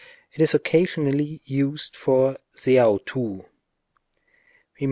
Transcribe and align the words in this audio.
It 0.33 0.41
is 0.41 0.55
occasionally 0.55 1.41
used 1.45 1.95
for 1.95 2.37
σεαυτοῦ, 2.55 3.37
Rem. 3.37 3.45